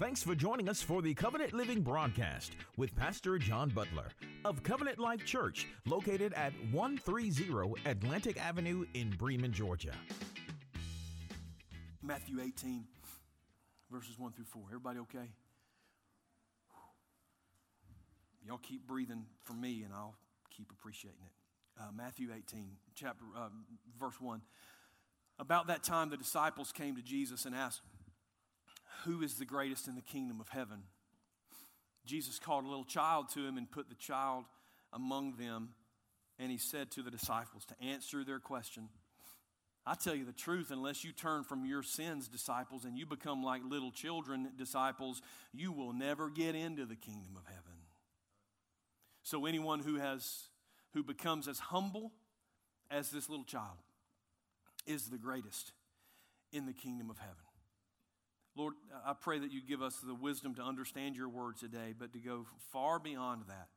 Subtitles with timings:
[0.00, 4.06] Thanks for joining us for the Covenant Living broadcast with Pastor John Butler
[4.46, 9.92] of Covenant Life Church, located at 130 Atlantic Avenue in Bremen, Georgia.
[12.02, 12.84] Matthew 18,
[13.92, 14.62] verses 1 through 4.
[14.68, 15.28] Everybody okay?
[18.46, 20.14] Y'all keep breathing for me, and I'll
[20.48, 21.78] keep appreciating it.
[21.78, 23.48] Uh, Matthew 18, chapter, uh,
[24.00, 24.40] verse 1.
[25.38, 27.82] About that time, the disciples came to Jesus and asked,
[29.04, 30.82] who is the greatest in the kingdom of heaven?
[32.06, 34.44] Jesus called a little child to him and put the child
[34.92, 35.70] among them,
[36.38, 38.88] and he said to the disciples to answer their question.
[39.86, 43.42] I tell you the truth, unless you turn from your sins, disciples, and you become
[43.42, 45.22] like little children, disciples,
[45.52, 47.78] you will never get into the kingdom of heaven.
[49.22, 50.48] So anyone who has
[50.92, 52.12] who becomes as humble
[52.90, 53.78] as this little child
[54.86, 55.72] is the greatest
[56.52, 57.49] in the kingdom of heaven.
[58.56, 58.74] Lord,
[59.06, 62.18] I pray that you give us the wisdom to understand your word today, but to
[62.18, 63.68] go far beyond that,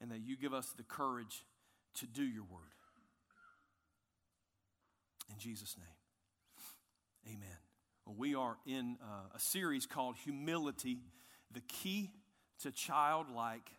[0.00, 1.44] and that you give us the courage
[1.94, 2.72] to do your word.
[5.30, 7.56] In Jesus' name, amen.
[8.04, 10.98] Well, we are in uh, a series called Humility,
[11.52, 12.10] the Key
[12.62, 13.70] to Childlike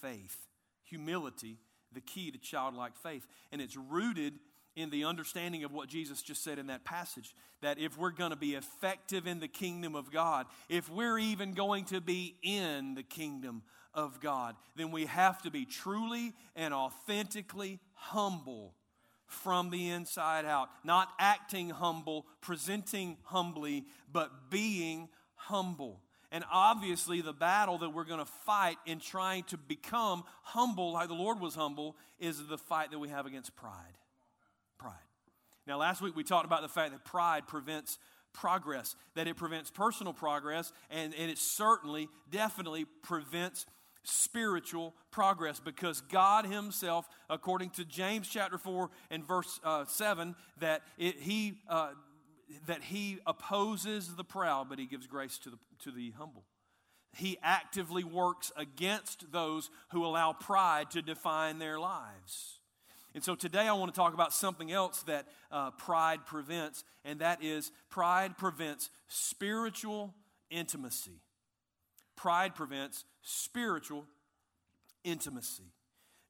[0.00, 0.36] Faith.
[0.84, 1.58] Humility,
[1.94, 3.26] the key to childlike faith.
[3.50, 4.34] And it's rooted
[4.76, 8.30] in the understanding of what Jesus just said in that passage that if we're going
[8.30, 12.94] to be effective in the kingdom of God, if we're even going to be in
[12.94, 13.62] the kingdom
[13.94, 18.74] of God, then we have to be truly and authentically humble
[19.26, 20.68] from the inside out.
[20.84, 26.00] Not acting humble, presenting humbly, but being humble.
[26.30, 31.08] And obviously, the battle that we're going to fight in trying to become humble, like
[31.08, 33.94] the Lord was humble, is the fight that we have against pride.
[35.66, 37.98] Now, last week we talked about the fact that pride prevents
[38.32, 43.66] progress, that it prevents personal progress, and, and it certainly, definitely prevents
[44.02, 50.82] spiritual progress because God Himself, according to James chapter 4 and verse uh, 7, that
[50.98, 51.60] it, He.
[51.68, 51.90] Uh,
[52.66, 56.44] that he opposes the proud, but he gives grace to the, to the humble.
[57.16, 62.60] He actively works against those who allow pride to define their lives.
[63.14, 67.20] And so today I want to talk about something else that uh, pride prevents, and
[67.20, 70.14] that is pride prevents spiritual
[70.50, 71.20] intimacy.
[72.16, 74.04] Pride prevents spiritual
[75.04, 75.70] intimacy.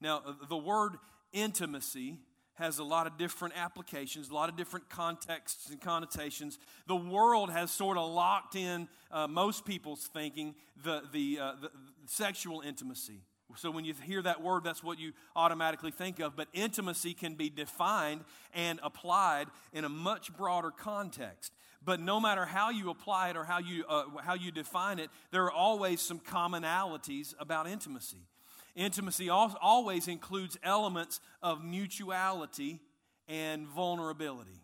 [0.00, 0.96] Now, uh, the word
[1.32, 2.18] intimacy
[2.54, 6.58] has a lot of different applications, a lot of different contexts and connotations.
[6.86, 11.68] The world has sort of locked in uh, most people's thinking the, the, uh, the,
[11.68, 13.22] the sexual intimacy.
[13.56, 16.36] So when you hear that word, that's what you automatically think of.
[16.36, 21.52] But intimacy can be defined and applied in a much broader context.
[21.84, 25.10] But no matter how you apply it or how you, uh, how you define it,
[25.30, 28.26] there are always some commonalities about intimacy.
[28.74, 32.80] Intimacy always includes elements of mutuality
[33.28, 34.62] and vulnerability,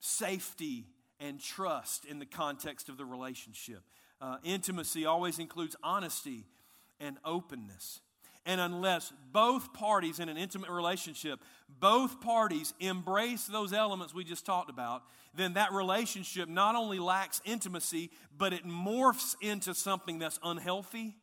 [0.00, 0.86] safety
[1.20, 3.82] and trust in the context of the relationship.
[4.20, 6.44] Uh, intimacy always includes honesty
[7.00, 8.00] and openness.
[8.46, 11.40] And unless both parties in an intimate relationship,
[11.80, 15.02] both parties embrace those elements we just talked about,
[15.34, 21.16] then that relationship not only lacks intimacy, but it morphs into something that's unhealthy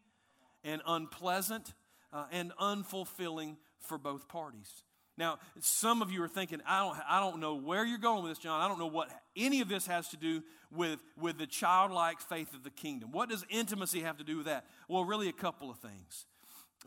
[0.64, 1.74] and unpleasant
[2.12, 4.84] uh, and unfulfilling for both parties.
[5.22, 8.32] Now, some of you are thinking, I don't, I don't know where you're going with
[8.32, 8.60] this, John.
[8.60, 12.56] I don't know what any of this has to do with, with the childlike faith
[12.56, 13.12] of the kingdom.
[13.12, 14.66] What does intimacy have to do with that?
[14.88, 16.26] Well, really, a couple of things.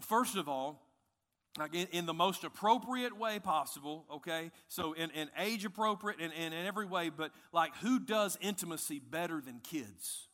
[0.00, 0.82] First of all,
[1.60, 4.50] like in, in the most appropriate way possible, okay?
[4.66, 8.98] So, in, in age appropriate and, and in every way, but like who does intimacy
[8.98, 10.26] better than kids?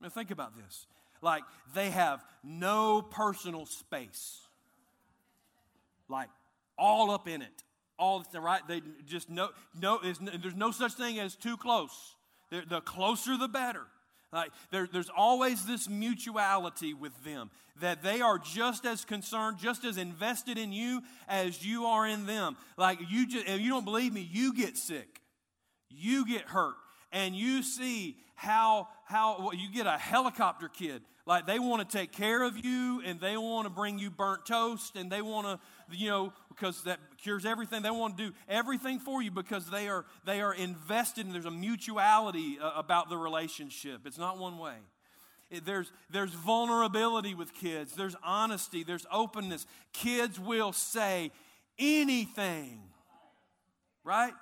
[0.00, 0.86] Now, think about this.
[1.20, 1.44] Like,
[1.76, 4.40] they have no personal space.
[6.08, 6.28] Like,
[6.78, 7.62] all up in it.
[7.98, 8.60] All the right?
[8.66, 12.16] They just no, no, there's no such thing as too close.
[12.50, 13.86] They're, the closer, the better.
[14.32, 19.84] Like there, there's always this mutuality with them that they are just as concerned, just
[19.84, 22.56] as invested in you as you are in them.
[22.76, 25.20] Like you, just, if you don't believe me, you get sick,
[25.90, 26.74] you get hurt,
[27.12, 31.98] and you see how how well, you get a helicopter kid Like they want to
[31.98, 35.46] take care of you and they want to bring you burnt toast and they want
[35.46, 37.82] to, you know, because that cures everything.
[37.82, 41.44] They want to do everything for you because they are they are invested and there's
[41.44, 44.00] a mutuality uh, about the relationship.
[44.04, 44.74] It's not one way.
[45.48, 47.94] It, there's there's vulnerability with kids.
[47.94, 48.82] There's honesty.
[48.82, 49.64] There's openness.
[49.92, 51.30] Kids will say
[51.78, 52.80] anything,
[54.02, 54.32] right?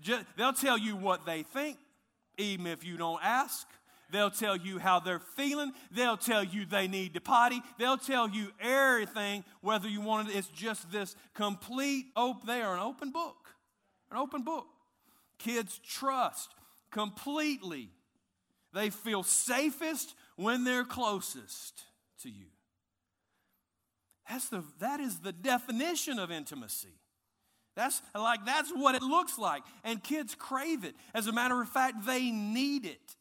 [0.00, 1.76] Just, they'll tell you what they think,
[2.38, 3.66] even if you don't ask.
[4.10, 5.72] They'll tell you how they're feeling.
[5.90, 7.62] They'll tell you they need to potty.
[7.78, 10.36] They'll tell you everything, whether you want it.
[10.36, 12.46] It's just this complete open.
[12.46, 13.54] They are an open book.
[14.10, 14.66] An open book.
[15.38, 16.54] Kids trust
[16.90, 17.90] completely.
[18.72, 21.84] They feel safest when they're closest
[22.22, 22.46] to you.
[24.28, 26.94] That's the, that is the definition of intimacy.
[27.76, 29.62] That's like that's what it looks like.
[29.84, 30.94] And kids crave it.
[31.14, 33.16] As a matter of fact, they need it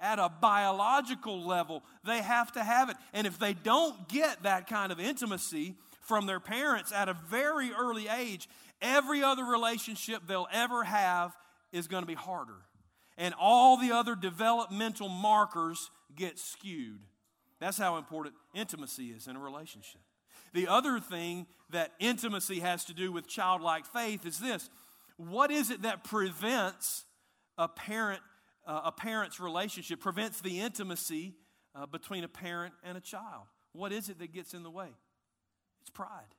[0.00, 1.82] at a biological level.
[2.04, 2.96] They have to have it.
[3.12, 7.72] And if they don't get that kind of intimacy from their parents at a very
[7.72, 8.48] early age,
[8.80, 11.34] every other relationship they'll ever have
[11.72, 12.56] is going to be harder.
[13.18, 17.00] And all the other developmental markers get skewed.
[17.60, 20.02] That's how important intimacy is in a relationship.
[20.52, 24.70] The other thing that intimacy has to do with childlike faith is this
[25.16, 27.04] what is it that prevents
[27.56, 28.20] a parent
[28.66, 31.34] uh, a parent's relationship, prevents the intimacy
[31.74, 33.44] uh, between a parent and a child.
[33.72, 34.88] What is it that gets in the way?
[35.80, 36.34] It's pride.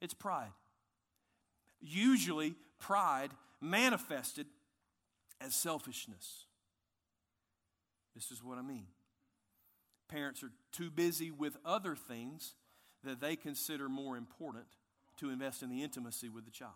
[0.00, 0.52] It's pride.
[1.80, 3.30] Usually, pride
[3.60, 4.46] manifested
[5.40, 6.44] as selfishness.
[8.14, 8.86] This is what I mean.
[10.08, 12.54] Parents are too busy with other things
[13.04, 14.66] that they consider more important
[15.18, 16.72] to invest in the intimacy with the child.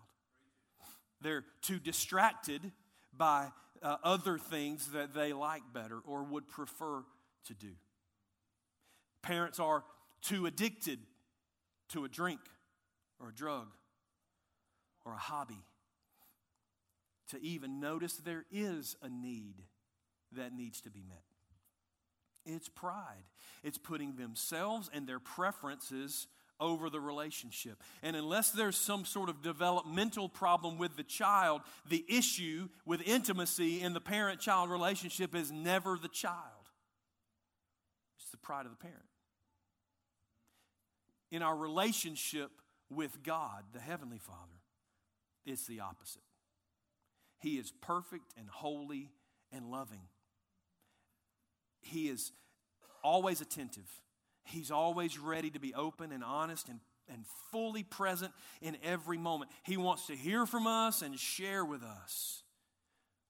[1.21, 2.73] They're too distracted
[3.17, 3.49] by
[3.83, 7.03] uh, other things that they like better or would prefer
[7.47, 7.73] to do.
[9.23, 9.85] Parents are
[10.23, 10.99] too addicted
[11.91, 12.41] to a drink
[13.21, 13.69] or a drug
[15.05, 15.63] or a hobby
[17.29, 19.63] to even notice there is a need
[20.33, 21.23] that needs to be met.
[22.45, 23.25] It's pride.
[23.63, 26.27] It's putting themselves and their preferences
[26.61, 27.83] over the relationship.
[28.03, 33.81] And unless there's some sort of developmental problem with the child, the issue with intimacy
[33.81, 36.37] in the parent child relationship is never the child,
[38.19, 38.99] it's the pride of the parent.
[41.31, 42.51] In our relationship
[42.91, 44.61] with God, the Heavenly Father,
[45.47, 46.23] it's the opposite.
[47.39, 49.11] He is perfect and holy
[49.53, 50.03] and loving.
[51.81, 52.33] He is
[53.03, 53.89] always attentive.
[54.51, 59.51] He's always ready to be open and honest and, and fully present in every moment.
[59.63, 62.43] He wants to hear from us and share with us.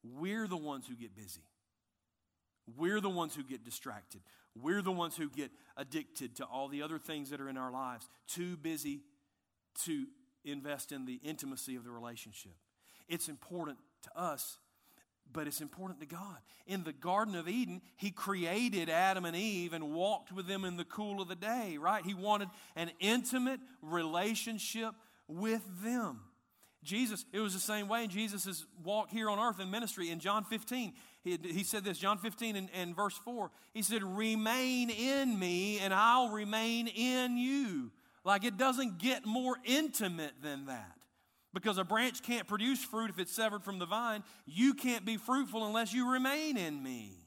[0.03, 1.43] We're the ones who get busy.
[2.77, 4.23] We're the ones who get distracted.
[4.55, 7.71] We're the ones who get addicted to all the other things that are in our
[7.71, 9.01] lives, too busy
[9.85, 10.07] to
[10.45, 12.53] invest in the intimacy of the relationship.
[13.09, 14.59] It's important to us
[15.33, 16.39] but it's important to God.
[16.67, 20.77] In the Garden of Eden, He created Adam and Eve and walked with them in
[20.77, 22.05] the cool of the day, right?
[22.05, 24.95] He wanted an intimate relationship
[25.29, 26.21] with them.
[26.83, 30.09] Jesus, it was the same way in Jesus' walk here on earth in ministry.
[30.09, 34.03] In John 15, he, he said this, John 15 and, and verse 4, he said,
[34.03, 37.91] Remain in me and I'll remain in you.
[38.25, 40.97] Like it doesn't get more intimate than that.
[41.53, 44.23] Because a branch can't produce fruit if it's severed from the vine.
[44.47, 47.20] You can't be fruitful unless you remain in me.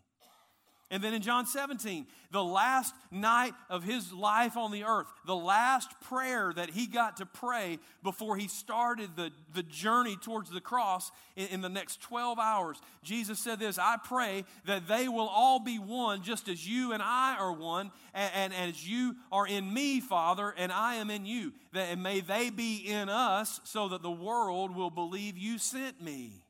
[0.94, 5.36] And then in John 17, the last night of his life on the earth, the
[5.36, 10.62] last prayer that he got to pray before he started the, the journey towards the
[10.62, 15.28] cross in, in the next 12 hours, Jesus said this I pray that they will
[15.28, 19.48] all be one, just as you and I are one, and, and, as you are
[19.48, 21.54] in me, Father, and I am in you.
[21.72, 26.00] That, and may they be in us so that the world will believe you sent
[26.04, 26.44] me.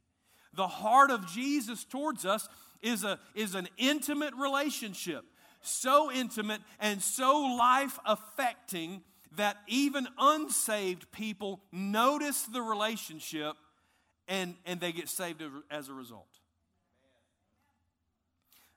[0.54, 2.48] The heart of Jesus towards us
[2.84, 5.24] is, a, is an intimate relationship,
[5.62, 9.02] so intimate and so life affecting
[9.38, 13.56] that even unsaved people notice the relationship
[14.28, 16.28] and, and they get saved as a result.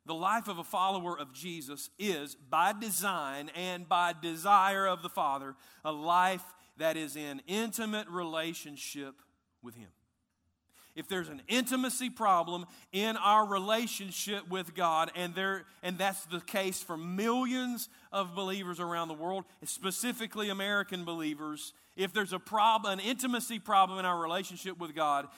[0.07, 5.09] The life of a follower of Jesus is, by design and by desire of the
[5.09, 6.45] Father, a life
[6.77, 9.17] that is in intimate relationship
[9.63, 9.89] with Him
[10.97, 16.41] if there's an intimacy problem in our relationship with God, and, there, and that's the
[16.41, 22.99] case for millions of believers around the world, specifically American believers, if there's a problem,
[22.99, 25.29] an intimacy problem in our relationship with God,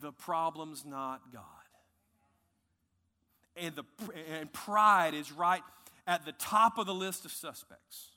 [0.00, 1.42] the problem's not God.
[3.54, 3.84] And, the,
[4.32, 5.62] and pride is right
[6.06, 8.12] at the top of the list of suspects.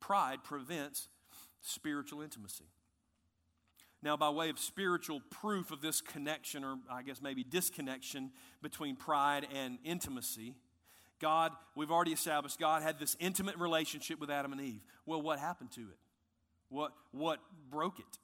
[0.00, 1.08] Pride prevents
[1.62, 2.64] spiritual intimacy.
[4.06, 8.30] Now, by way of spiritual proof of this connection, or I guess maybe disconnection
[8.62, 10.54] between pride and intimacy,
[11.20, 14.84] God, we've already established, God had this intimate relationship with Adam and Eve.
[15.06, 15.98] Well, what happened to it?
[16.68, 18.18] What, what broke it?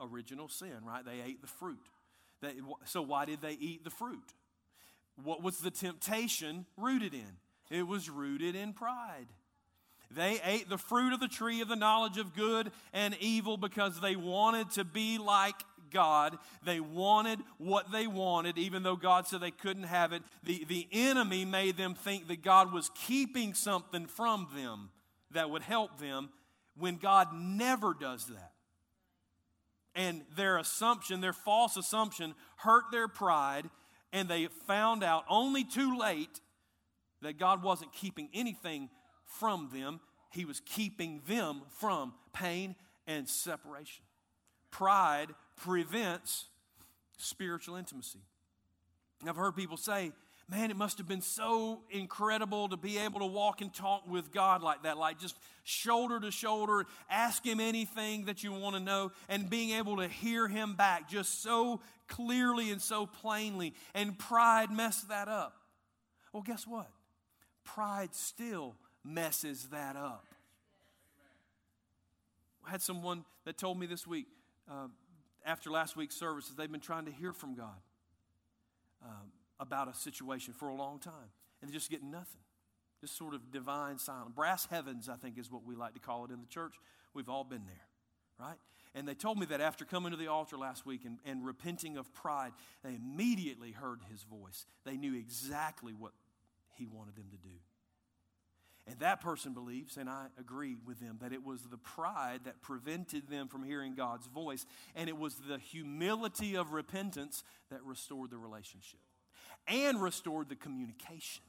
[0.00, 1.04] Original sin, right?
[1.04, 1.88] They ate the fruit.
[2.40, 2.52] They,
[2.84, 4.34] so, why did they eat the fruit?
[5.24, 7.38] What was the temptation rooted in?
[7.76, 9.26] It was rooted in pride.
[10.10, 14.00] They ate the fruit of the tree of the knowledge of good and evil because
[14.00, 15.56] they wanted to be like
[15.90, 16.38] God.
[16.64, 20.22] They wanted what they wanted, even though God said they couldn't have it.
[20.44, 24.90] The, the enemy made them think that God was keeping something from them
[25.32, 26.30] that would help them
[26.76, 28.52] when God never does that.
[29.94, 33.68] And their assumption, their false assumption, hurt their pride,
[34.12, 36.40] and they found out only too late
[37.20, 38.88] that God wasn't keeping anything
[39.28, 42.74] from them, He was keeping them from pain
[43.06, 44.04] and separation.
[44.70, 46.46] Pride prevents
[47.16, 48.20] spiritual intimacy.
[49.26, 50.12] I've heard people say,
[50.48, 54.32] man, it must have been so incredible to be able to walk and talk with
[54.32, 58.80] God like that, like just shoulder to shoulder, ask Him anything that you want to
[58.80, 63.74] know, and being able to hear Him back just so clearly and so plainly.
[63.94, 65.54] And pride messed that up.
[66.32, 66.90] Well, guess what?
[67.64, 68.76] Pride still
[69.14, 70.26] messes that up.
[72.66, 74.26] I had someone that told me this week,
[74.70, 74.88] uh,
[75.44, 77.80] after last week's services, they've been trying to hear from God
[79.02, 82.42] um, about a situation for a long time, and they're just getting nothing.
[83.00, 84.32] Just sort of divine silence.
[84.34, 86.74] Brass heavens, I think, is what we like to call it in the church.
[87.14, 87.86] We've all been there,
[88.46, 88.58] right?
[88.94, 91.96] And they told me that after coming to the altar last week and, and repenting
[91.96, 94.66] of pride, they immediately heard his voice.
[94.84, 96.12] They knew exactly what
[96.74, 97.54] he wanted them to do.
[98.88, 102.62] And that person believes, and I agree with them, that it was the pride that
[102.62, 104.64] prevented them from hearing God's voice,
[104.96, 109.00] and it was the humility of repentance that restored the relationship
[109.66, 111.44] and restored the communication.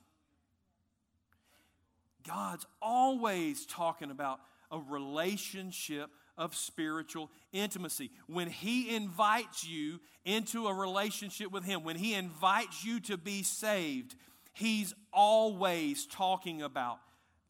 [2.28, 8.12] God's always talking about a relationship of spiritual intimacy.
[8.28, 13.44] When He invites you into a relationship with Him, when He invites you to be
[13.44, 14.16] saved,
[14.54, 17.00] He's always talking about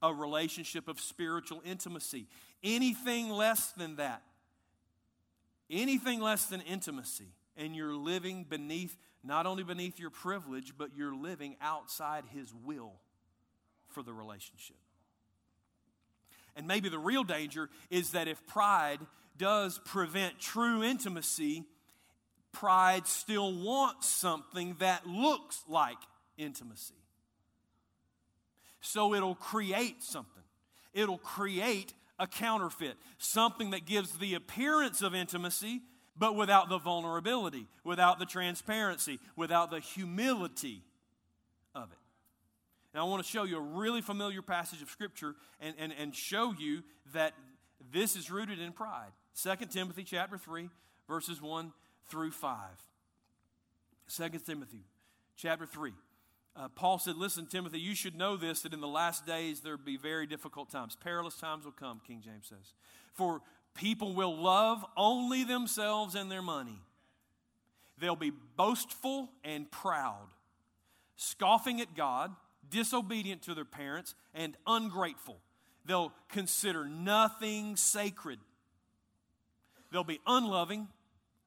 [0.02, 2.28] a relationship of spiritual intimacy.
[2.64, 4.22] Anything less than that,
[5.70, 7.28] anything less than intimacy,
[7.58, 12.94] and you're living beneath, not only beneath your privilege, but you're living outside His will
[13.90, 14.78] for the relationship.
[16.56, 19.00] And maybe the real danger is that if pride
[19.38, 21.64] does prevent true intimacy,
[22.52, 25.98] pride still wants something that looks like
[26.38, 26.99] intimacy.
[28.82, 30.44] So it'll create something.
[30.94, 35.82] It'll create a counterfeit, something that gives the appearance of intimacy,
[36.18, 40.84] but without the vulnerability, without the transparency, without the humility
[41.74, 41.98] of it.
[42.94, 46.14] Now, I want to show you a really familiar passage of Scripture and, and, and
[46.14, 46.84] show you
[47.14, 47.34] that
[47.94, 49.12] this is rooted in pride.
[49.42, 50.70] 2 Timothy chapter 3,
[51.08, 51.72] verses 1
[52.08, 52.58] through 5.
[54.10, 54.84] 2 Timothy
[55.38, 55.94] chapter 3.
[56.56, 59.78] Uh, Paul said, Listen, Timothy, you should know this that in the last days there
[59.78, 60.96] will be very difficult times.
[60.96, 62.74] Perilous times will come, King James says.
[63.14, 63.42] For
[63.76, 66.82] people will love only themselves and their money.
[67.98, 70.28] They'll be boastful and proud,
[71.16, 72.32] scoffing at God,
[72.70, 75.40] disobedient to their parents, and ungrateful.
[75.86, 78.40] They'll consider nothing sacred.
[79.92, 80.88] They'll be unloving,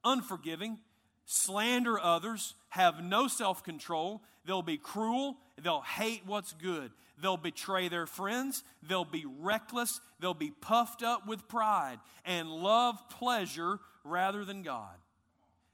[0.05, 0.79] unforgiving,
[1.27, 4.23] slander others, have no self control.
[4.45, 5.37] They'll be cruel.
[5.63, 6.91] They'll hate what's good.
[7.21, 8.65] They'll betray their friends.
[8.83, 10.01] They'll be reckless.
[10.21, 14.97] They'll be puffed up with pride and love pleasure rather than God.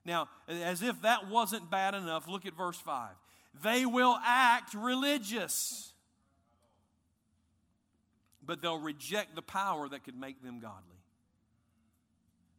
[0.04, 3.10] Now, as if that wasn't bad enough, look at verse 5.
[3.62, 5.92] They will act religious,
[8.44, 10.96] but they'll reject the power that could make them godly.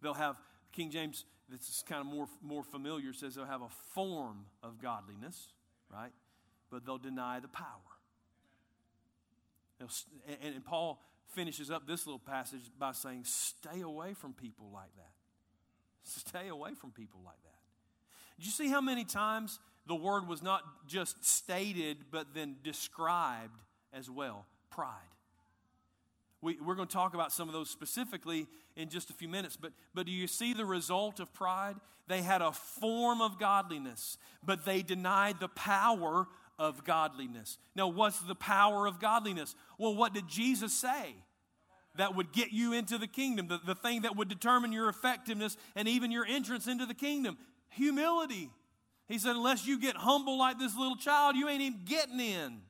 [0.02, 0.40] They'll have,
[0.72, 4.82] King James this is kind of more, more familiar says they'll have a form of
[4.82, 5.54] godliness,
[5.92, 6.12] right?
[6.70, 7.66] But they'll deny the power.
[9.80, 9.90] And,
[10.56, 11.02] and Paul
[11.34, 15.12] finishes up this little passage by saying, Stay away from people like that.
[16.04, 17.60] Stay away from people like that.
[18.38, 23.60] Did you see how many times the word was not just stated, but then described
[23.94, 24.46] as well?
[24.70, 24.94] Pride.
[26.42, 29.58] We, we're going to talk about some of those specifically in just a few minutes.
[29.58, 31.76] But, but do you see the result of pride?
[32.08, 36.28] They had a form of godliness, but they denied the power
[36.58, 37.58] of godliness.
[37.76, 39.56] Now, what's the power of godliness?
[39.78, 41.16] Well, what did Jesus say?
[41.96, 45.58] That would get you into the kingdom, the, the thing that would determine your effectiveness
[45.76, 47.38] and even your entrance into the kingdom
[47.70, 48.50] humility.
[49.08, 52.62] He said, unless you get humble like this little child, you ain't even getting in.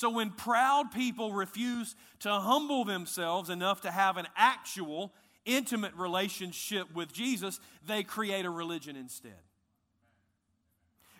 [0.00, 5.12] So when proud people refuse to humble themselves enough to have an actual,
[5.44, 9.42] intimate relationship with Jesus, they create a religion instead.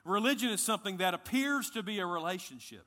[0.06, 2.87] Religion is something that appears to be a relationship,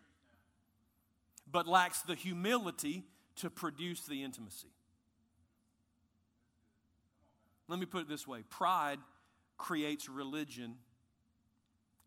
[1.51, 3.03] but lacks the humility
[3.35, 4.73] to produce the intimacy.
[7.67, 8.97] Let me put it this way pride
[9.59, 10.73] creates religion,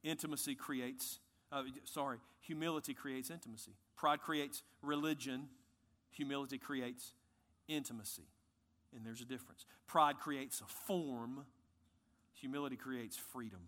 [0.03, 1.21] intimacy creates,
[1.53, 3.73] uh, sorry, humility creates intimacy.
[3.97, 5.49] Pride creates religion,
[6.11, 7.13] humility creates
[7.69, 8.27] intimacy.
[8.95, 9.67] And there's a difference.
[9.87, 11.45] Pride creates a form,
[12.35, 13.61] humility creates freedom.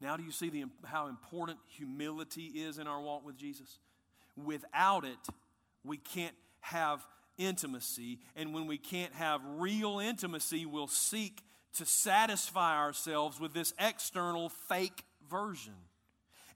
[0.00, 3.78] Now, do you see the, how important humility is in our walk with Jesus?
[4.36, 5.18] Without it,
[5.84, 7.06] we can't have
[7.38, 8.18] intimacy.
[8.36, 11.42] And when we can't have real intimacy, we'll seek
[11.74, 15.74] to satisfy ourselves with this external fake version.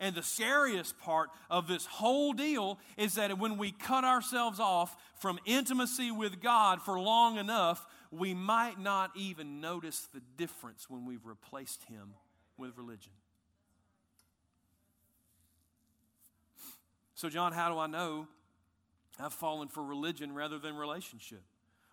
[0.01, 4.97] And the scariest part of this whole deal is that when we cut ourselves off
[5.17, 11.05] from intimacy with God for long enough, we might not even notice the difference when
[11.05, 12.15] we've replaced Him
[12.57, 13.13] with religion.
[17.15, 18.29] So, John, how do I know
[19.19, 21.43] I've fallen for religion rather than relationship?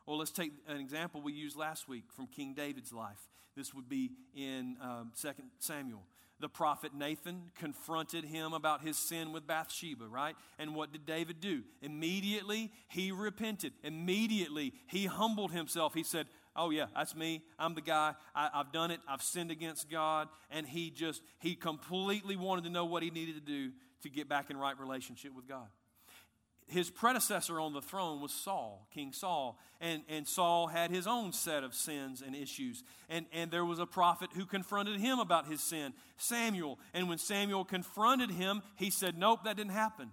[0.06, 3.20] Well, let's take an example we used last week from King David's life.
[3.56, 6.04] This would be in um, 2 Samuel.
[6.40, 10.36] The prophet Nathan confronted him about his sin with Bathsheba, right?
[10.60, 11.64] And what did David do?
[11.82, 13.72] Immediately, he repented.
[13.84, 15.94] Immediately, he humbled himself.
[15.94, 17.42] He said, Oh, yeah, that's me.
[17.60, 18.14] I'm the guy.
[18.34, 19.02] I, have done it.
[19.10, 20.30] I've sinned against God.
[20.50, 23.72] And he just, he completely wanted to know what he needed to do
[24.04, 25.68] to get back in right relationship with God
[26.68, 29.60] his predecessor on the throne was Saul, King Saul.
[29.80, 32.84] And, and Saul had his own set of sins and issues.
[33.08, 36.80] And, and there was a prophet who confronted him about his sin, Samuel.
[36.94, 40.10] And when Samuel confronted him, he said, Nope, that didn't happen.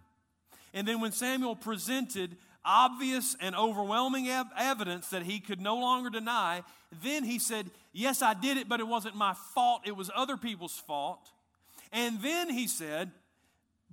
[0.75, 6.11] And then when Samuel presented obvious and overwhelming ev- evidence that he could no longer
[6.11, 6.63] deny,
[7.03, 10.37] then he said, Yes, I did it, but it wasn't my fault, it was other
[10.37, 11.31] people's fault.
[11.93, 13.11] And then he said,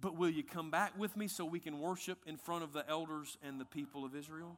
[0.02, 2.88] but will you come back with me so we can worship in front of the
[2.90, 4.58] elders and the people of Israel?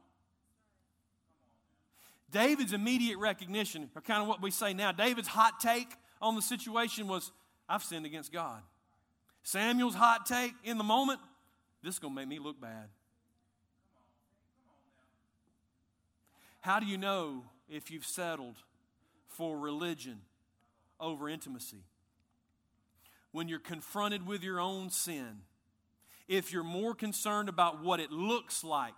[2.30, 5.88] David's immediate recognition, or kind of what we say now, David's hot take
[6.20, 7.30] on the situation was,
[7.68, 8.62] I've sinned against God.
[9.42, 11.20] Samuel's hot take in the moment,
[11.82, 12.88] this is going to make me look bad.
[16.60, 18.54] How do you know if you've settled
[19.26, 20.20] for religion
[21.00, 21.82] over intimacy?
[23.32, 25.40] When you're confronted with your own sin,
[26.28, 28.94] if you're more concerned about what it looks like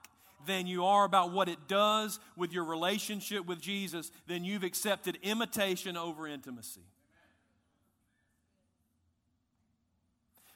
[0.47, 5.19] than you are about what it does with your relationship with Jesus, then you've accepted
[5.23, 6.83] imitation over intimacy.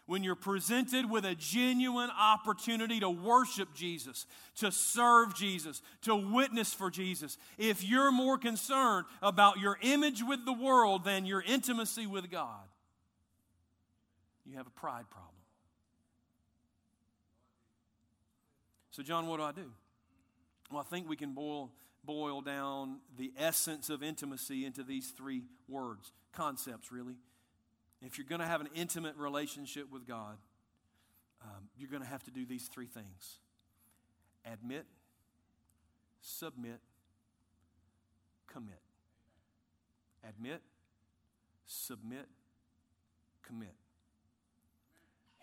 [0.08, 4.24] when you're presented with a genuine opportunity to worship Jesus,
[4.56, 10.46] to serve Jesus, to witness for Jesus, if you're more concerned about your image with
[10.46, 12.67] the world than your intimacy with God,
[14.48, 15.34] you have a pride problem.
[18.90, 19.70] So, John, what do I do?
[20.72, 21.70] Well, I think we can boil,
[22.04, 27.16] boil down the essence of intimacy into these three words, concepts, really.
[28.02, 30.36] If you're going to have an intimate relationship with God,
[31.42, 33.38] um, you're going to have to do these three things
[34.50, 34.86] admit,
[36.20, 36.80] submit,
[38.46, 38.80] commit.
[40.28, 40.60] Admit,
[41.66, 42.26] submit,
[43.46, 43.74] commit.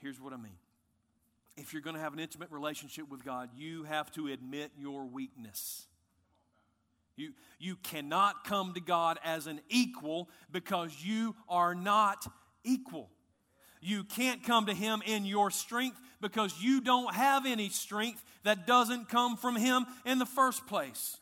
[0.06, 0.54] Here's what I mean.
[1.58, 5.04] If you're going to have an intimate relationship with God, you have to admit your
[5.04, 5.88] weakness.
[7.16, 12.24] You, you cannot come to God as an equal because you are not
[12.64, 13.10] equal.
[13.82, 18.68] You can't come to Him in your strength because you don't have any strength that
[18.68, 21.18] doesn't come from Him in the first place.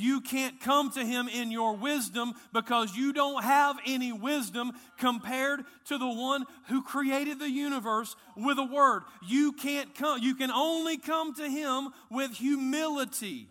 [0.00, 5.64] You can't come to Him in your wisdom because you don't have any wisdom compared
[5.86, 9.02] to the one who created the universe with a word.
[9.26, 13.48] You can't come, you can only come to Him with humility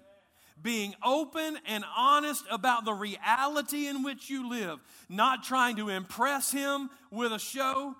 [0.62, 4.80] being open and honest about the reality in which you live,
[5.10, 7.96] not trying to impress him with a show,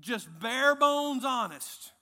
[0.00, 1.92] just bare bones honest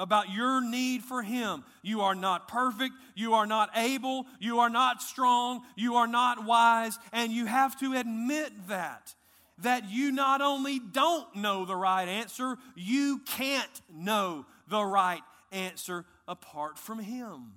[0.00, 1.62] about your need for Him.
[1.82, 2.94] You are not perfect.
[3.14, 4.26] You are not able.
[4.40, 5.60] You are not strong.
[5.76, 6.98] You are not wise.
[7.12, 9.14] And you have to admit that.
[9.58, 15.20] that you not only don't know the right answer, you can't know the right
[15.52, 17.52] answer apart from Him.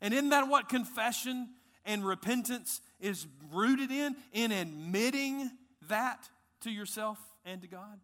[0.00, 1.50] And isn't that what confession
[1.84, 4.16] and repentance is rooted in?
[4.32, 5.50] In admitting
[5.88, 6.28] that
[6.62, 8.00] to yourself and to God?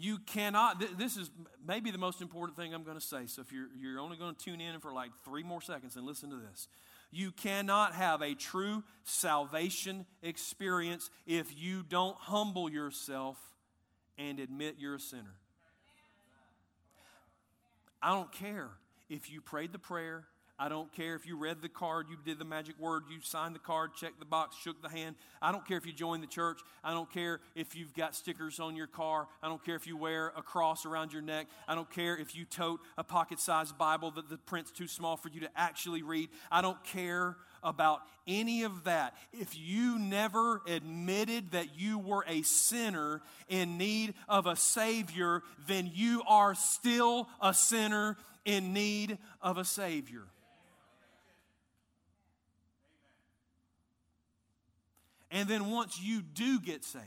[0.00, 1.28] You cannot, th- this is
[1.66, 3.26] maybe the most important thing I'm going to say.
[3.26, 6.06] So if you're, you're only going to tune in for like three more seconds and
[6.06, 6.68] listen to this.
[7.10, 13.38] You cannot have a true salvation experience if you don't humble yourself
[14.18, 15.34] and admit you're a sinner.
[18.00, 18.68] I don't care
[19.08, 20.24] if you prayed the prayer,
[20.58, 23.54] I don't care if you read the card, you did the magic word, you signed
[23.54, 25.14] the card, checked the box, shook the hand.
[25.40, 26.60] I don't care if you joined the church.
[26.82, 29.28] I don't care if you've got stickers on your car.
[29.40, 31.46] I don't care if you wear a cross around your neck.
[31.68, 35.16] I don't care if you tote a pocket sized Bible that the print's too small
[35.16, 36.28] for you to actually read.
[36.50, 39.14] I don't care about any of that.
[39.32, 45.90] If you never admitted that you were a sinner in need of a Savior, then
[45.94, 50.22] you are still a sinner in need of a Savior.
[55.30, 57.04] And then once you do get saved,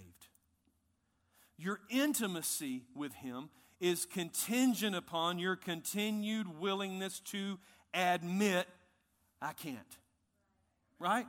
[1.57, 7.57] your intimacy with Him is contingent upon your continued willingness to
[7.93, 8.67] admit,
[9.41, 9.97] I can't.
[10.99, 11.25] Right?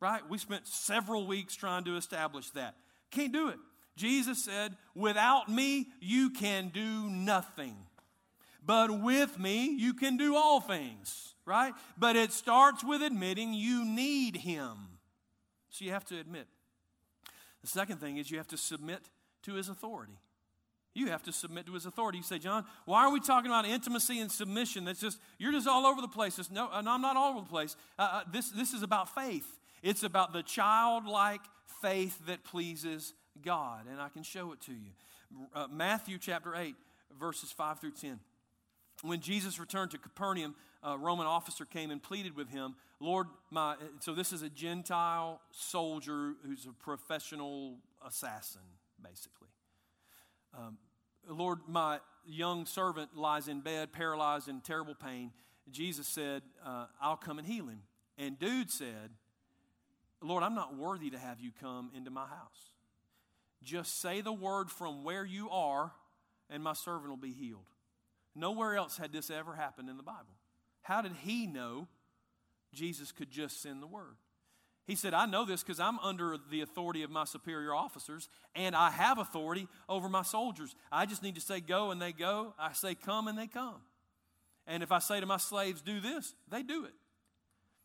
[0.00, 0.22] Right?
[0.28, 2.76] We spent several weeks trying to establish that.
[3.10, 3.58] Can't do it.
[3.94, 7.76] Jesus said, Without me, you can do nothing.
[8.64, 11.34] But with me, you can do all things.
[11.44, 11.72] Right?
[11.96, 14.95] But it starts with admitting you need Him.
[15.76, 16.46] So you have to admit.
[17.60, 19.10] The second thing is you have to submit
[19.42, 20.18] to his authority.
[20.94, 22.16] You have to submit to his authority.
[22.16, 24.86] You say, John, why are we talking about intimacy and submission?
[24.86, 26.38] That's just, you're just all over the place.
[26.38, 27.76] It's, no, no, I'm not all over the place.
[27.98, 29.58] Uh, uh, this, this is about faith.
[29.82, 31.42] It's about the childlike
[31.82, 33.12] faith that pleases
[33.44, 33.84] God.
[33.90, 34.92] And I can show it to you.
[35.54, 36.74] Uh, Matthew chapter 8,
[37.20, 38.18] verses 5 through 10.
[39.06, 43.76] When Jesus returned to Capernaum, a Roman officer came and pleaded with him Lord, my,
[44.00, 48.62] so this is a Gentile soldier who's a professional assassin,
[49.02, 49.48] basically.
[50.56, 50.78] Um,
[51.28, 55.32] Lord, my young servant lies in bed, paralyzed in terrible pain.
[55.70, 57.82] Jesus said, uh, I'll come and heal him.
[58.16, 59.10] And dude said,
[60.22, 62.70] Lord, I'm not worthy to have you come into my house.
[63.62, 65.92] Just say the word from where you are,
[66.48, 67.66] and my servant will be healed.
[68.36, 70.36] Nowhere else had this ever happened in the Bible.
[70.82, 71.88] How did he know
[72.76, 74.16] Jesus could just send the word.
[74.86, 78.76] He said, I know this because I'm under the authority of my superior officers, and
[78.76, 80.76] I have authority over my soldiers.
[80.92, 82.54] I just need to say go, and they go.
[82.56, 83.80] I say come, and they come.
[84.64, 86.94] And if I say to my slaves, do this, they do it.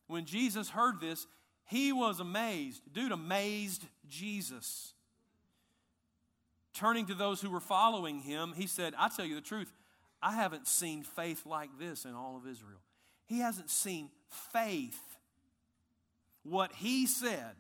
[0.06, 1.26] When Jesus heard this,
[1.66, 2.84] he was amazed.
[2.94, 4.94] Dude amazed Jesus.
[6.74, 9.74] Turning to those who were following him, he said, I tell you the truth,
[10.22, 12.80] I haven't seen faith like this in all of Israel.
[13.28, 14.10] He hasn't seen
[14.54, 15.00] faith.
[16.44, 17.56] What he said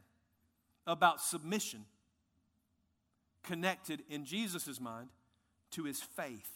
[0.86, 1.86] about submission
[3.44, 5.10] connected in Jesus' mind
[5.72, 6.50] to his faith.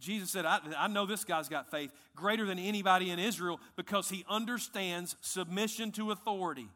[0.00, 4.08] Jesus said, I, I, know this guy's got faith greater than anybody in Israel because
[4.08, 6.68] he understands submission to authority.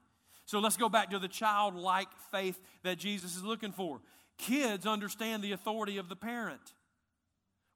[0.45, 4.01] So let's go back to the childlike faith that Jesus is looking for.
[4.39, 6.73] Kids understand the authority of the parent.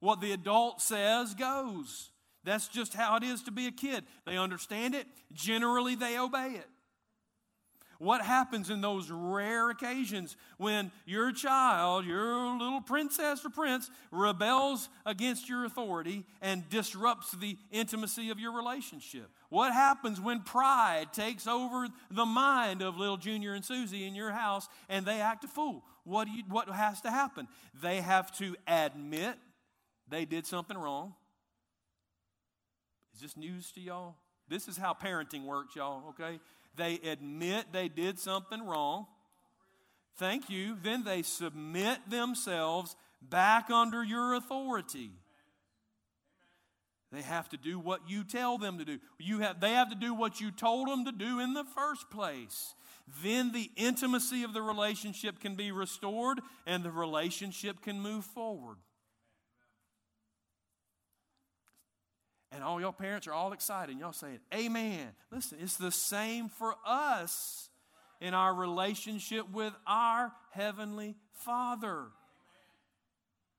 [0.00, 2.10] What the adult says goes.
[2.42, 4.04] That's just how it is to be a kid.
[4.26, 6.68] They understand it, generally, they obey it.
[8.00, 14.88] What happens in those rare occasions when your child, your little princess or prince, rebels
[15.04, 19.28] against your authority and disrupts the intimacy of your relationship?
[19.50, 24.30] What happens when pride takes over the mind of little Junior and Susie in your
[24.30, 25.84] house and they act a fool?
[26.04, 27.48] What, you, what has to happen?
[27.82, 29.36] They have to admit
[30.10, 31.14] they did something wrong
[33.20, 34.14] is this news to y'all?
[34.48, 36.40] This is how parenting works, y'all, okay?
[36.76, 39.06] They admit they did something wrong.
[40.16, 40.76] Thank you.
[40.82, 45.10] Then they submit themselves back under your authority.
[47.12, 49.00] They have to do what you tell them to do.
[49.18, 52.08] You have, they have to do what you told them to do in the first
[52.10, 52.74] place.
[53.22, 58.76] Then the intimacy of the relationship can be restored and the relationship can move forward.
[62.52, 63.98] And all y'all parents are all excited.
[63.98, 65.08] Y'all saying, Amen.
[65.30, 67.68] Listen, it's the same for us
[68.20, 72.06] in our relationship with our Heavenly Father.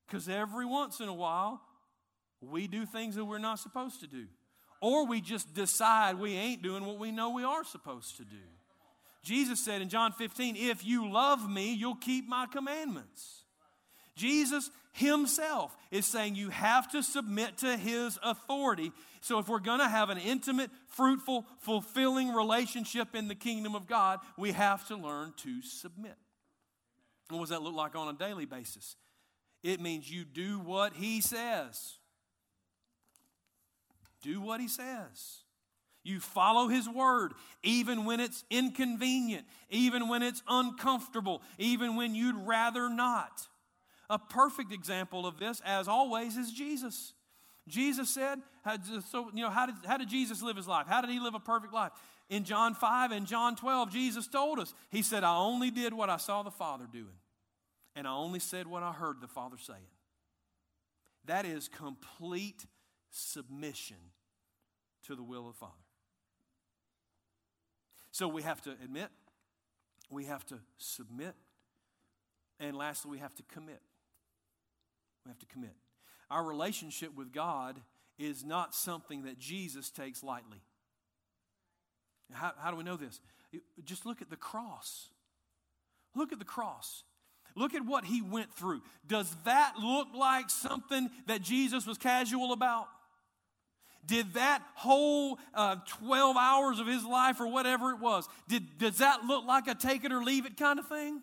[0.06, 1.62] Because every once in a while,
[2.42, 4.26] we do things that we're not supposed to do.
[4.82, 8.36] Or we just decide we ain't doing what we know we are supposed to do.
[9.24, 13.44] Jesus said in John 15, If you love me, you'll keep my commandments.
[14.16, 18.92] Jesus himself is saying you have to submit to his authority.
[19.22, 23.88] So, if we're going to have an intimate, fruitful, fulfilling relationship in the kingdom of
[23.88, 26.18] God, we have to learn to submit.
[27.30, 28.96] What does that look like on a daily basis?
[29.64, 31.98] It means you do what he says.
[34.22, 35.44] Do what he says.
[36.04, 42.36] You follow his word, even when it's inconvenient, even when it's uncomfortable, even when you'd
[42.36, 43.48] rather not.
[44.12, 47.14] A perfect example of this, as always, is Jesus.
[47.66, 48.40] Jesus said,
[49.10, 50.86] so, you know, how did, how did Jesus live his life?
[50.86, 51.94] How did he live a perfect life?
[52.30, 56.10] In John 5 and John 12, Jesus told us, He said, I only did what
[56.10, 57.16] I saw the Father doing,
[57.96, 59.80] and I only said what I heard the Father saying.
[61.24, 62.66] That is complete
[63.12, 63.96] submission
[65.08, 65.74] to the will of the Father.
[68.12, 69.08] So we have to admit,
[70.10, 71.36] we have to submit,
[72.60, 73.82] and lastly, we have to commit.
[75.26, 75.76] We have to commit.
[76.30, 77.80] Our relationship with God
[78.18, 80.62] is not something that Jesus takes lightly.
[82.32, 83.20] How, how do we know this?
[83.84, 85.10] Just look at the cross.
[86.16, 87.04] Look at the cross.
[87.56, 88.82] Look at what he went through.
[89.06, 92.88] Does that look like something that Jesus was casual about?
[94.06, 98.98] Did that whole uh, 12 hours of his life or whatever it was, did, does
[98.98, 101.22] that look like a take it or leave it kind of thing?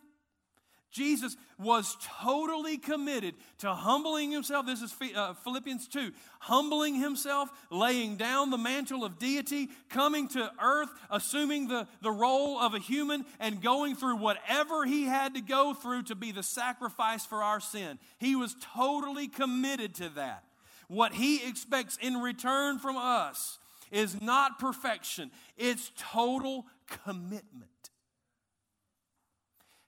[0.90, 4.64] Jesus was totally committed to humbling himself.
[4.64, 6.12] This is uh, Philippians 2.
[6.40, 12.58] Humbling himself, laying down the mantle of deity, coming to earth, assuming the, the role
[12.58, 16.42] of a human, and going through whatever he had to go through to be the
[16.42, 17.98] sacrifice for our sin.
[18.18, 20.44] He was totally committed to that.
[20.88, 23.58] What he expects in return from us
[23.90, 26.66] is not perfection, it's total
[27.04, 27.77] commitment.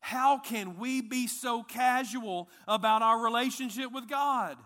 [0.01, 4.57] How can we be so casual about our relationship with God?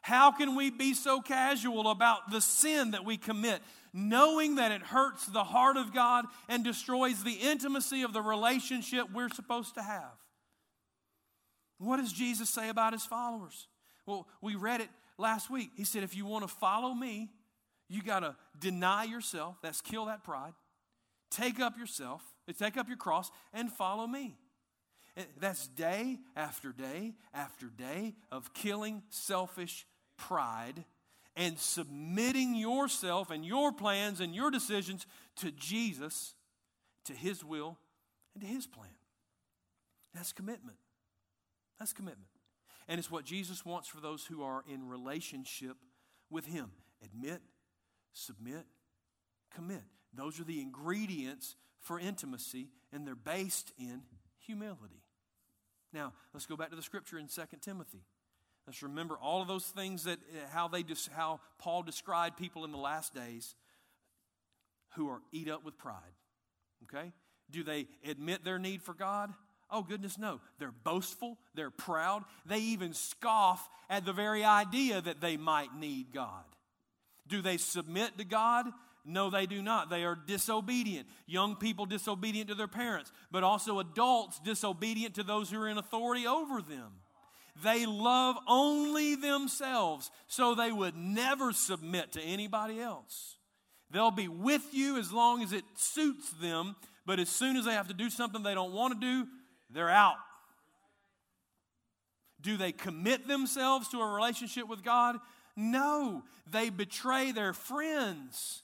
[0.00, 3.62] How can we be so casual about the sin that we commit,
[3.92, 9.06] knowing that it hurts the heart of God and destroys the intimacy of the relationship
[9.12, 10.12] we're supposed to have?
[11.78, 13.66] What does Jesus say about his followers?
[14.06, 14.88] Well, we read it
[15.18, 15.70] last week.
[15.74, 17.30] He said, if you want to follow me,
[17.88, 19.56] you got to deny yourself.
[19.62, 20.52] That's kill that pride.
[21.30, 22.22] Take up yourself,
[22.58, 24.36] take up your cross, and follow me.
[25.38, 30.84] That's day after day after day of killing selfish pride
[31.36, 36.34] and submitting yourself and your plans and your decisions to Jesus,
[37.04, 37.78] to His will,
[38.34, 38.90] and to His plan.
[40.14, 40.78] That's commitment.
[41.78, 42.28] That's commitment.
[42.88, 45.76] And it's what Jesus wants for those who are in relationship
[46.30, 46.70] with Him.
[47.02, 47.40] Admit,
[48.12, 48.66] submit,
[49.54, 49.82] commit.
[50.12, 54.02] Those are the ingredients for intimacy, and they're based in
[54.38, 55.03] humility.
[55.94, 58.02] Now, let's go back to the scripture in 2 Timothy.
[58.66, 62.72] Let's remember all of those things that uh, how they how Paul described people in
[62.72, 63.54] the last days
[64.96, 65.94] who are eat up with pride.
[66.84, 67.12] Okay?
[67.50, 69.32] Do they admit their need for God?
[69.70, 70.40] Oh, goodness, no.
[70.58, 76.12] They're boastful, they're proud, they even scoff at the very idea that they might need
[76.12, 76.44] God.
[77.26, 78.66] Do they submit to God?
[79.04, 79.90] No, they do not.
[79.90, 81.06] They are disobedient.
[81.26, 85.76] Young people disobedient to their parents, but also adults disobedient to those who are in
[85.76, 86.92] authority over them.
[87.62, 93.36] They love only themselves, so they would never submit to anybody else.
[93.90, 96.74] They'll be with you as long as it suits them,
[97.06, 99.28] but as soon as they have to do something they don't want to do,
[99.70, 100.16] they're out.
[102.40, 105.16] Do they commit themselves to a relationship with God?
[105.54, 108.63] No, they betray their friends.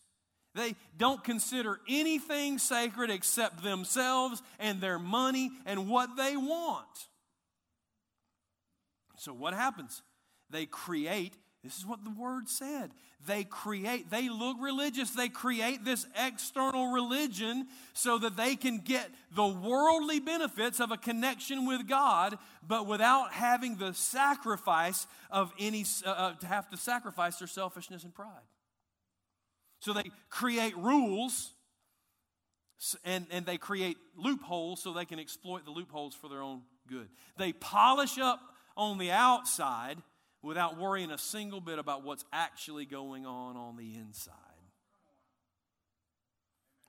[0.54, 6.86] They don't consider anything sacred except themselves and their money and what they want.
[9.16, 10.02] So, what happens?
[10.50, 12.90] They create this is what the word said.
[13.26, 15.10] They create, they look religious.
[15.10, 20.96] They create this external religion so that they can get the worldly benefits of a
[20.96, 26.78] connection with God, but without having the sacrifice of any, uh, uh to have to
[26.78, 28.46] sacrifice their selfishness and pride.
[29.80, 31.52] So they create rules
[33.04, 37.08] and, and they create loopholes so they can exploit the loopholes for their own good.
[37.36, 38.40] They polish up
[38.76, 39.98] on the outside
[40.42, 44.34] without worrying a single bit about what's actually going on on the inside.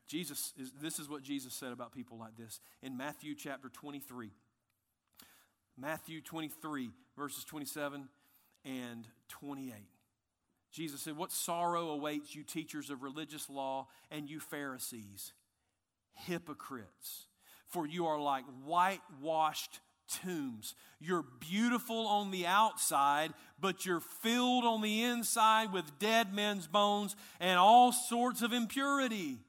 [0.08, 4.32] Jesus is, this is what Jesus said about people like this in Matthew chapter 23.
[5.78, 8.10] Matthew 23, verses 27
[8.66, 9.74] and 28.
[10.72, 15.34] Jesus said, What sorrow awaits you, teachers of religious law, and you Pharisees,
[16.14, 17.26] hypocrites,
[17.68, 20.76] for you are like whitewashed tombs.
[21.00, 27.16] You're beautiful on the outside, but you're filled on the inside with dead men's bones
[27.40, 29.40] and all sorts of impurity.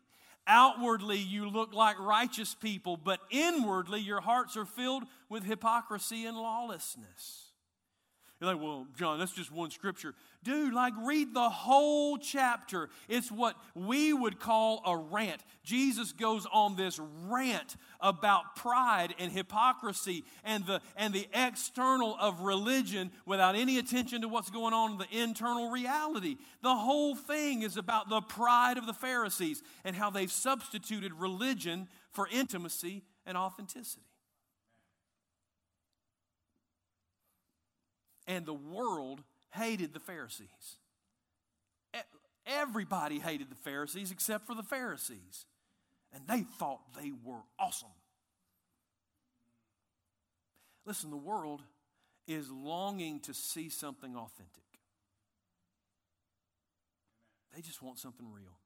[0.47, 6.37] Outwardly, you look like righteous people, but inwardly, your hearts are filled with hypocrisy and
[6.37, 7.52] lawlessness.
[8.43, 10.15] You're like, well, John, that's just one scripture.
[10.43, 12.89] Dude, like, read the whole chapter.
[13.09, 15.41] It's what we would call a rant.
[15.63, 22.41] Jesus goes on this rant about pride and hypocrisy and the, and the external of
[22.41, 26.35] religion without any attention to what's going on in the internal reality.
[26.63, 31.87] The whole thing is about the pride of the Pharisees and how they've substituted religion
[32.11, 34.03] for intimacy and authenticity.
[38.27, 40.77] And the world hated the Pharisees.
[42.47, 45.47] Everybody hated the Pharisees except for the Pharisees.
[46.13, 47.89] And they thought they were awesome.
[50.85, 51.63] Listen, the world
[52.27, 54.65] is longing to see something authentic.
[57.55, 58.59] They just want something real.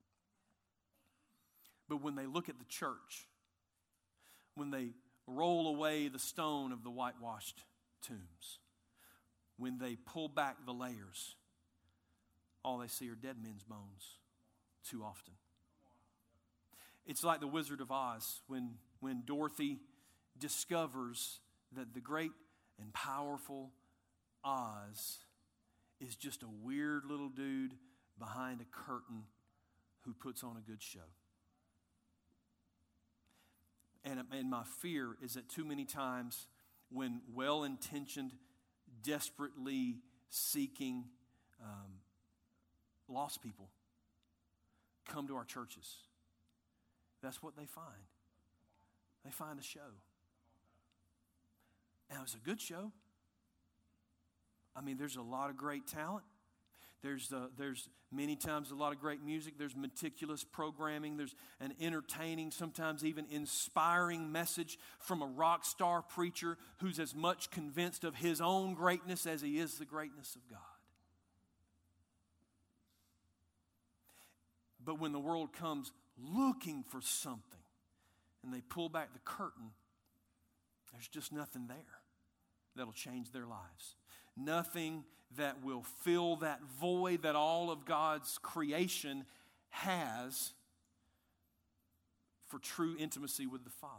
[1.88, 3.28] But when they look at the church,
[4.54, 4.90] when they
[5.26, 7.62] roll away the stone of the whitewashed
[8.02, 8.58] tombs,
[9.58, 11.36] when they pull back the layers,
[12.62, 14.18] all they see are dead men's bones
[14.88, 15.34] too often.
[17.06, 19.78] It's like the Wizard of Oz when, when Dorothy
[20.38, 21.40] discovers
[21.76, 22.32] that the great
[22.80, 23.70] and powerful
[24.44, 25.18] Oz
[26.00, 27.74] is just a weird little dude
[28.18, 29.22] behind a curtain
[30.02, 31.00] who puts on a good show.
[34.04, 36.46] And, and my fear is that too many times
[36.90, 38.32] when well intentioned
[39.02, 39.96] desperately
[40.28, 41.04] seeking
[41.62, 42.00] um,
[43.08, 43.68] lost people
[45.08, 45.98] come to our churches.
[47.22, 47.86] That's what they find.
[49.24, 49.80] They find a show.
[52.10, 52.92] Now, it's a good show.
[54.76, 56.24] I mean, there's a lot of great talent.
[57.02, 59.58] There's, uh, there's many times a lot of great music.
[59.58, 61.16] There's meticulous programming.
[61.16, 67.50] There's an entertaining, sometimes even inspiring message from a rock star preacher who's as much
[67.50, 70.58] convinced of his own greatness as he is the greatness of God.
[74.84, 77.42] But when the world comes looking for something
[78.42, 79.72] and they pull back the curtain,
[80.92, 81.76] there's just nothing there
[82.76, 83.96] that'll change their lives.
[84.36, 85.04] Nothing
[85.36, 89.24] that will fill that void that all of God's creation
[89.70, 90.52] has
[92.46, 93.92] for true intimacy with the Father.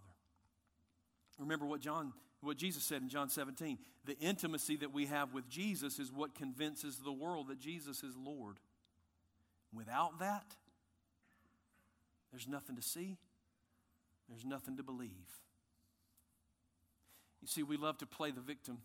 [1.40, 3.78] Remember what John what Jesus said in John 17.
[4.06, 8.16] The intimacy that we have with Jesus is what convinces the world that Jesus is
[8.16, 8.58] Lord.
[9.74, 10.56] Without that,
[12.32, 13.18] there's nothing to see,
[14.30, 15.10] there's nothing to believe.
[17.42, 18.80] You see, we love to play the victim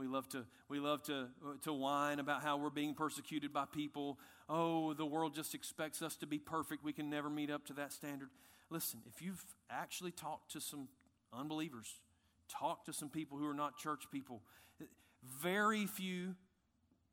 [0.00, 3.66] we love to, we love to, uh, to whine about how we're being persecuted by
[3.70, 4.18] people.
[4.48, 6.82] Oh, the world just expects us to be perfect.
[6.82, 8.30] We can never meet up to that standard.
[8.70, 10.88] Listen, if you've actually talked to some
[11.34, 12.00] unbelievers,
[12.48, 14.40] talked to some people who are not church people,
[15.22, 16.34] very few,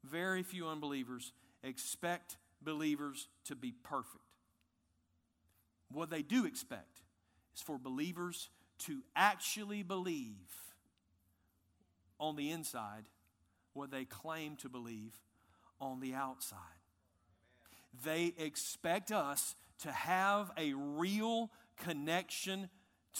[0.06, 4.24] very few unbelievers expect believers to be perfect.
[5.92, 7.02] What they do expect
[7.54, 8.50] is for believers
[8.86, 10.67] to actually believe
[12.20, 13.10] on the inside
[13.74, 15.14] what they claim to believe
[15.80, 16.58] on the outside.
[18.04, 22.70] They expect us to have a real connection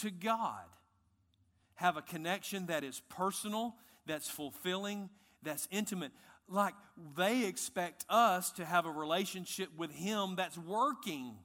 [0.00, 0.64] to God,
[1.74, 5.10] have a connection that is personal, that's fulfilling,
[5.42, 6.12] that's intimate.
[6.48, 6.74] Like
[7.16, 11.36] they expect us to have a relationship with Him that's working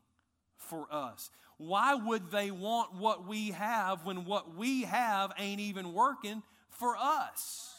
[0.57, 1.29] for us.
[1.57, 6.41] Why would they want what we have when what we have ain't even working
[6.73, 7.73] for us.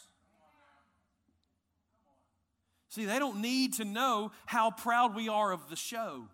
[2.95, 6.29] See, they don't need to know how proud we are of the show.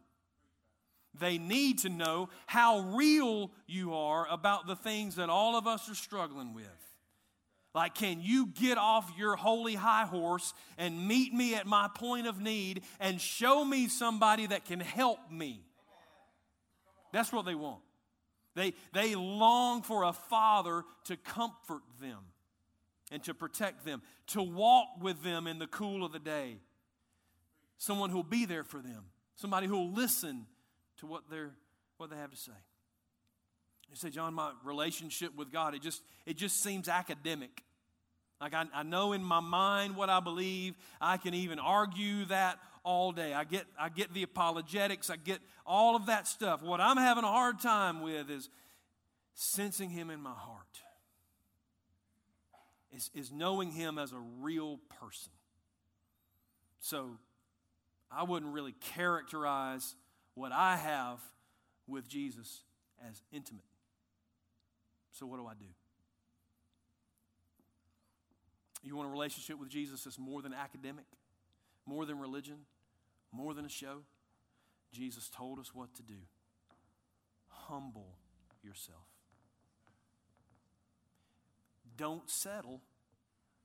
[1.18, 5.90] They need to know how real you are about the things that all of us
[5.90, 6.66] are struggling with.
[7.74, 12.26] Like, can you get off your holy high horse and meet me at my point
[12.26, 15.62] of need and show me somebody that can help me?
[17.12, 17.80] That's what they want.
[18.54, 22.18] They, they long for a father to comfort them
[23.10, 26.58] and to protect them, to walk with them in the cool of the day.
[27.78, 29.04] Someone who'll be there for them,
[29.34, 30.46] somebody who'll listen
[30.98, 31.52] to what, they're,
[31.96, 32.52] what they have to say.
[33.88, 37.64] You say, John, my relationship with God, it just, it just seems academic.
[38.40, 40.74] Like I, I know in my mind what I believe.
[41.00, 43.34] I can even argue that all day.
[43.34, 46.62] I get, I get the apologetics, I get all of that stuff.
[46.62, 48.48] What I'm having a hard time with is
[49.34, 50.80] sensing Him in my heart,
[52.94, 55.32] is, is knowing Him as a real person.
[56.80, 57.18] So
[58.10, 59.94] I wouldn't really characterize
[60.34, 61.20] what I have
[61.86, 62.62] with Jesus
[63.08, 63.64] as intimate.
[65.12, 65.66] So, what do I do?
[68.82, 71.04] You want a relationship with Jesus that's more than academic,
[71.84, 72.56] more than religion,
[73.32, 73.98] more than a show?
[74.92, 76.14] Jesus told us what to do.
[77.48, 78.16] Humble
[78.62, 79.09] yourself.
[82.00, 82.80] Don't settle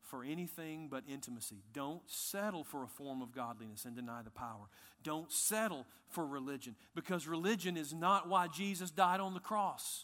[0.01, 1.63] for anything but intimacy.
[1.71, 4.65] Don't settle for a form of godliness and deny the power.
[5.03, 10.03] Don't settle for religion because religion is not why Jesus died on the cross.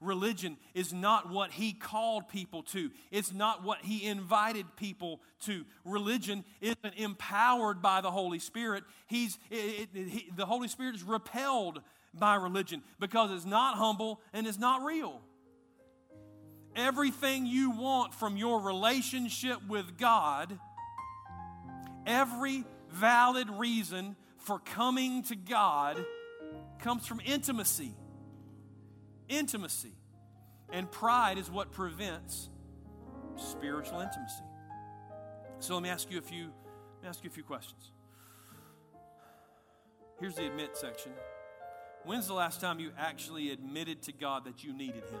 [0.00, 2.92] Religion is not what he called people to.
[3.10, 5.64] It's not what he invited people to.
[5.84, 8.84] Religion isn't empowered by the Holy Spirit.
[9.08, 11.82] He's, it, it, he, the Holy Spirit is repelled
[12.14, 15.22] by religion because it's not humble and it's not real.
[16.76, 20.58] Everything you want from your relationship with God,
[22.06, 26.04] every valid reason for coming to God
[26.78, 27.94] comes from intimacy
[29.28, 29.92] intimacy.
[30.72, 32.50] And pride is what prevents
[33.36, 34.44] spiritual intimacy.
[35.60, 37.92] So let me ask you a few, let me ask you a few questions.
[40.18, 41.12] Here's the admit section.
[42.04, 45.20] When's the last time you actually admitted to God that you needed Him?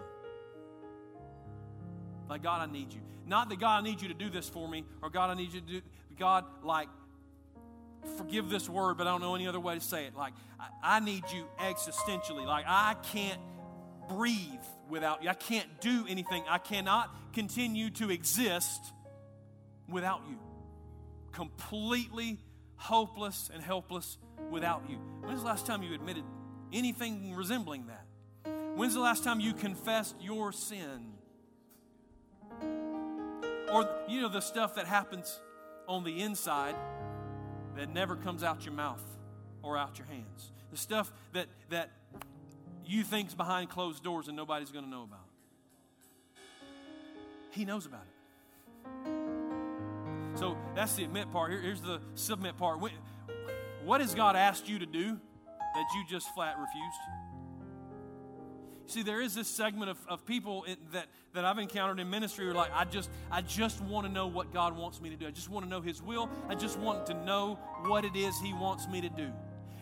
[2.28, 3.00] Like, God, I need you.
[3.26, 5.52] Not that God, I need you to do this for me, or God, I need
[5.52, 5.80] you to do,
[6.18, 6.88] God, like,
[8.18, 10.14] forgive this word, but I don't know any other way to say it.
[10.14, 12.46] Like, I, I need you existentially.
[12.46, 13.40] Like, I can't
[14.08, 15.28] breathe without you.
[15.28, 16.44] I can't do anything.
[16.48, 18.80] I cannot continue to exist
[19.88, 20.38] without you.
[21.32, 22.38] Completely
[22.76, 24.18] hopeless and helpless
[24.50, 24.96] without you.
[25.22, 26.24] When's the last time you admitted
[26.72, 28.06] anything resembling that?
[28.76, 31.15] When's the last time you confessed your sin?
[33.72, 35.40] Or, you know, the stuff that happens
[35.88, 36.74] on the inside
[37.76, 39.02] that never comes out your mouth
[39.62, 40.52] or out your hands.
[40.70, 41.90] The stuff that, that
[42.84, 45.26] you think's behind closed doors and nobody's going to know about.
[47.50, 48.08] He knows about it.
[50.38, 51.50] So that's the admit part.
[51.50, 52.78] Here, here's the submit part.
[53.84, 55.18] What has God asked you to do
[55.58, 56.98] that you just flat refused?
[58.86, 62.44] See, there is this segment of, of people in, that, that I've encountered in ministry
[62.44, 65.16] who are like, I just, I just want to know what God wants me to
[65.16, 65.26] do.
[65.26, 66.30] I just want to know His will.
[66.48, 69.32] I just want to know what it is He wants me to do.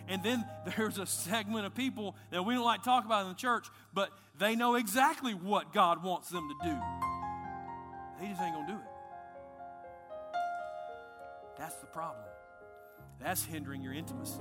[0.09, 0.45] And then
[0.77, 3.67] there's a segment of people that we don't like to talk about in the church,
[3.93, 6.77] but they know exactly what God wants them to do.
[8.21, 8.85] They just ain't going to do it.
[11.59, 12.25] That's the problem.
[13.21, 14.41] That's hindering your intimacy.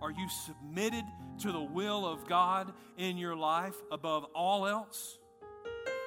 [0.00, 1.04] Are you submitted
[1.40, 5.18] to the will of God in your life above all else?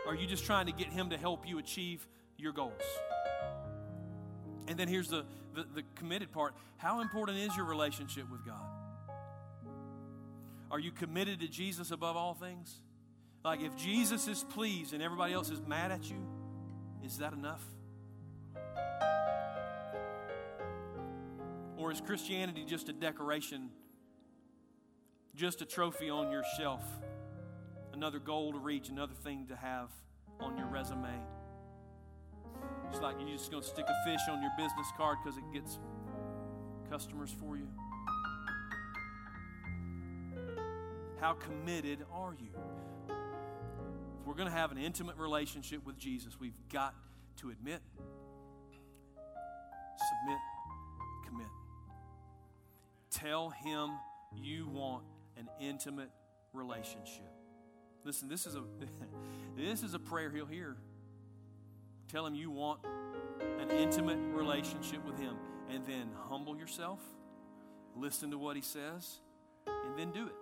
[0.07, 2.73] Are you just trying to get Him to help you achieve your goals?
[4.67, 8.65] And then here's the, the, the committed part how important is your relationship with God?
[10.71, 12.79] Are you committed to Jesus above all things?
[13.43, 16.25] Like, if Jesus is pleased and everybody else is mad at you,
[17.03, 17.63] is that enough?
[21.81, 23.71] Or is Christianity just a decoration,
[25.35, 26.83] just a trophy on your shelf,
[27.91, 29.89] another goal to reach, another thing to have
[30.39, 31.09] on your resume?
[32.91, 35.43] It's like you're just going to stick a fish on your business card because it
[35.51, 35.79] gets
[36.87, 37.67] customers for you.
[41.19, 42.51] How committed are you?
[43.09, 46.93] If we're going to have an intimate relationship with Jesus, we've got
[47.37, 47.81] to admit,
[49.97, 50.37] submit.
[53.21, 53.91] Tell Him
[54.35, 55.03] you want
[55.37, 56.09] an intimate
[56.53, 57.31] relationship.
[58.03, 58.63] Listen, this is a
[59.57, 60.75] this is a prayer He'll hear.
[62.11, 62.81] Tell him you want
[63.61, 65.35] an intimate relationship with him.
[65.69, 66.99] And then humble yourself,
[67.95, 69.21] listen to what he says,
[69.65, 70.35] and then do it.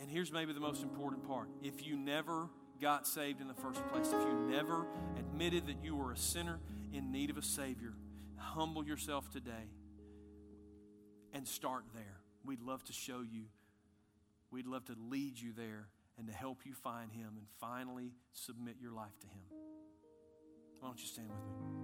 [0.00, 1.48] And here's maybe the most important part.
[1.62, 2.48] If you never
[2.80, 6.58] got saved in the first place, if you never admitted that you were a sinner
[6.92, 7.92] in need of a Savior,
[8.36, 9.68] humble yourself today
[11.32, 12.20] and start there.
[12.44, 13.44] We'd love to show you,
[14.50, 18.76] we'd love to lead you there and to help you find Him and finally submit
[18.80, 19.42] your life to Him.
[20.80, 21.80] Why don't you stand with me?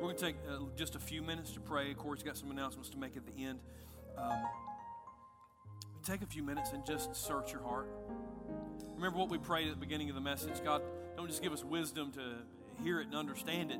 [0.00, 1.92] We're going to take uh, just a few minutes to pray.
[1.92, 3.58] Corey's got some announcements to make at the end.
[4.16, 4.42] Um,
[6.08, 7.86] take a few minutes and just search your heart.
[8.94, 10.80] Remember what we prayed at the beginning of the message God,
[11.16, 13.78] don't just give us wisdom to hear it and understand it,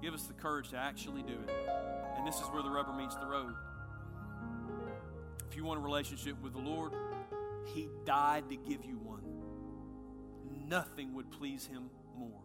[0.00, 1.50] give us the courage to actually do it.
[2.16, 3.52] And this is where the rubber meets the road.
[5.50, 6.92] If you want a relationship with the Lord,
[7.66, 9.24] He died to give you one.
[10.68, 12.40] Nothing would please Him more.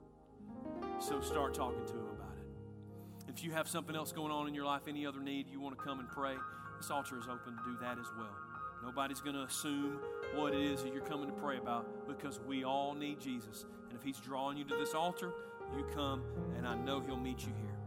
[0.99, 3.30] So start talking to Him about it.
[3.30, 5.78] If you have something else going on in your life, any other need, you want
[5.78, 6.36] to come and pray,
[6.78, 8.52] this altar is open to do that as well.
[8.84, 9.99] Nobody's going to assume
[10.36, 13.65] what it is that you're coming to pray about because we all need Jesus.
[13.89, 15.31] And if He's drawing you to this altar,
[15.75, 16.23] you come,
[16.57, 17.77] and I know He'll meet you here.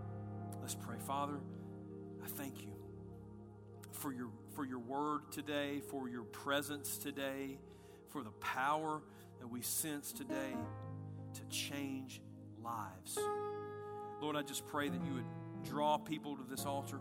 [0.61, 0.97] Let's pray.
[1.07, 1.35] Father,
[2.25, 2.73] I thank you
[3.93, 7.59] for your, for your word today, for your presence today,
[8.09, 9.03] for the power
[9.41, 10.57] that we sense today
[11.35, 12.23] to change
[12.65, 13.19] lives.
[14.21, 16.99] Lord, I just pray that you would draw people to this altar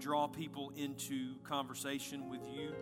[0.00, 2.72] draw people into conversation with you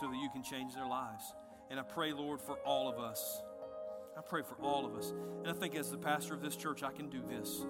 [0.00, 1.24] so that you can change their lives.
[1.70, 3.42] And I pray, Lord, for all of us.
[4.16, 5.12] I pray for all of us.
[5.44, 7.64] And I think as the pastor of this church, I can do this.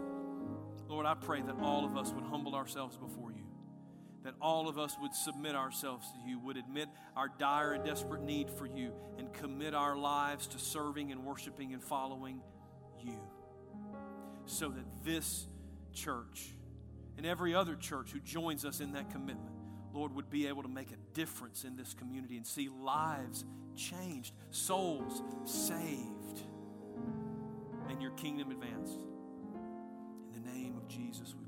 [0.88, 3.44] Lord, I pray that all of us would humble ourselves before you,
[4.24, 8.22] that all of us would submit ourselves to you, would admit our dire and desperate
[8.22, 12.40] need for you, and commit our lives to serving and worshiping and following
[12.98, 13.20] you.
[14.46, 15.46] So that this
[15.92, 16.54] church,
[17.18, 19.52] and every other church who joins us in that commitment,
[19.92, 23.44] Lord, would be able to make a difference in this community and see lives
[23.74, 26.42] changed, souls saved,
[27.88, 29.00] and your kingdom advanced.
[30.32, 31.47] In the name of Jesus, we